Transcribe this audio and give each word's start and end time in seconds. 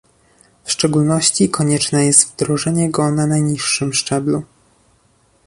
W 0.63 0.71
szczególności 0.71 1.49
konieczne 1.49 2.05
jest 2.05 2.33
wdrożenie 2.33 2.89
go 2.91 3.11
na 3.11 3.27
najniższym 3.27 3.93
szczeblu 3.93 4.43